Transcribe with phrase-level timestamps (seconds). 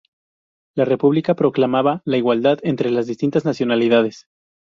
[0.73, 4.25] La república proclamaba la igualdad entre las distintas nacionalidades.